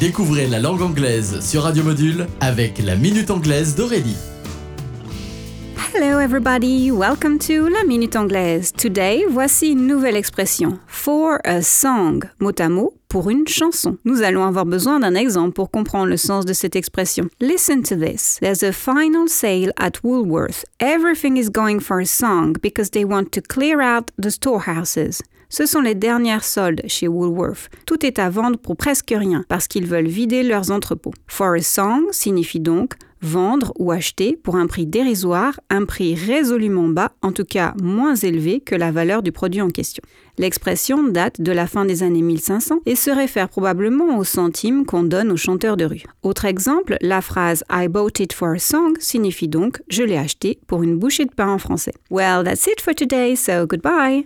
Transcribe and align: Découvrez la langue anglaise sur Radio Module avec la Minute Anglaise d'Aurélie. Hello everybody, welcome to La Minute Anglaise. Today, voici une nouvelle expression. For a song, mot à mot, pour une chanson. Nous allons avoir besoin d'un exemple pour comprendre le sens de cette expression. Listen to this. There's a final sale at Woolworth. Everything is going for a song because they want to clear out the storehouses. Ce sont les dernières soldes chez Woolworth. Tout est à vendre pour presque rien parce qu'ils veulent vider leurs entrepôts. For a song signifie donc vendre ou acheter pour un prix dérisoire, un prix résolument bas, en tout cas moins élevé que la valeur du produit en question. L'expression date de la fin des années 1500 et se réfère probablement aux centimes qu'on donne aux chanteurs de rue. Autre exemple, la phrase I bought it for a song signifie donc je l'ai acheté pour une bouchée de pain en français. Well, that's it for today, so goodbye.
Découvrez 0.00 0.46
la 0.48 0.58
langue 0.58 0.82
anglaise 0.82 1.40
sur 1.40 1.62
Radio 1.62 1.84
Module 1.84 2.26
avec 2.40 2.78
la 2.78 2.96
Minute 2.96 3.30
Anglaise 3.30 3.76
d'Aurélie. 3.76 4.16
Hello 5.94 6.18
everybody, 6.18 6.90
welcome 6.90 7.38
to 7.38 7.68
La 7.68 7.84
Minute 7.84 8.16
Anglaise. 8.16 8.72
Today, 8.72 9.26
voici 9.28 9.72
une 9.72 9.86
nouvelle 9.86 10.16
expression. 10.16 10.78
For 10.86 11.38
a 11.44 11.60
song, 11.60 12.22
mot 12.40 12.58
à 12.58 12.70
mot, 12.70 12.94
pour 13.10 13.28
une 13.28 13.46
chanson. 13.46 13.98
Nous 14.06 14.22
allons 14.22 14.42
avoir 14.42 14.64
besoin 14.64 15.00
d'un 15.00 15.14
exemple 15.14 15.52
pour 15.52 15.70
comprendre 15.70 16.06
le 16.06 16.16
sens 16.16 16.46
de 16.46 16.54
cette 16.54 16.76
expression. 16.76 17.28
Listen 17.42 17.82
to 17.82 17.94
this. 17.94 18.38
There's 18.40 18.62
a 18.62 18.72
final 18.72 19.28
sale 19.28 19.70
at 19.76 20.02
Woolworth. 20.02 20.64
Everything 20.80 21.36
is 21.36 21.50
going 21.50 21.78
for 21.78 22.00
a 22.00 22.06
song 22.06 22.54
because 22.62 22.92
they 22.92 23.04
want 23.04 23.30
to 23.32 23.42
clear 23.42 23.82
out 23.82 24.10
the 24.16 24.30
storehouses. 24.30 25.20
Ce 25.50 25.66
sont 25.66 25.82
les 25.82 25.94
dernières 25.94 26.44
soldes 26.44 26.80
chez 26.86 27.06
Woolworth. 27.06 27.68
Tout 27.84 28.06
est 28.06 28.18
à 28.18 28.30
vendre 28.30 28.56
pour 28.56 28.78
presque 28.78 29.12
rien 29.14 29.44
parce 29.50 29.68
qu'ils 29.68 29.86
veulent 29.86 30.08
vider 30.08 30.42
leurs 30.42 30.70
entrepôts. 30.70 31.12
For 31.26 31.54
a 31.54 31.60
song 31.60 32.06
signifie 32.12 32.60
donc 32.60 32.94
vendre 33.22 33.72
ou 33.78 33.90
acheter 33.92 34.36
pour 34.42 34.56
un 34.56 34.66
prix 34.66 34.86
dérisoire, 34.86 35.58
un 35.70 35.84
prix 35.84 36.14
résolument 36.14 36.88
bas, 36.88 37.12
en 37.22 37.32
tout 37.32 37.44
cas 37.44 37.74
moins 37.82 38.14
élevé 38.14 38.60
que 38.60 38.74
la 38.74 38.90
valeur 38.90 39.22
du 39.22 39.32
produit 39.32 39.62
en 39.62 39.70
question. 39.70 40.02
L'expression 40.38 41.02
date 41.02 41.40
de 41.40 41.52
la 41.52 41.66
fin 41.66 41.84
des 41.84 42.02
années 42.02 42.22
1500 42.22 42.80
et 42.86 42.96
se 42.96 43.10
réfère 43.10 43.48
probablement 43.48 44.18
aux 44.18 44.24
centimes 44.24 44.86
qu'on 44.86 45.02
donne 45.02 45.30
aux 45.30 45.36
chanteurs 45.36 45.76
de 45.76 45.84
rue. 45.84 46.04
Autre 46.22 46.46
exemple, 46.46 46.96
la 47.00 47.20
phrase 47.20 47.64
I 47.70 47.88
bought 47.88 48.18
it 48.20 48.32
for 48.32 48.48
a 48.48 48.58
song 48.58 48.94
signifie 48.98 49.48
donc 49.48 49.82
je 49.88 50.02
l'ai 50.02 50.16
acheté 50.16 50.58
pour 50.66 50.82
une 50.82 50.96
bouchée 50.96 51.26
de 51.26 51.34
pain 51.34 51.48
en 51.48 51.58
français. 51.58 51.92
Well, 52.10 52.44
that's 52.44 52.66
it 52.66 52.80
for 52.80 52.94
today, 52.94 53.36
so 53.36 53.66
goodbye. 53.66 54.20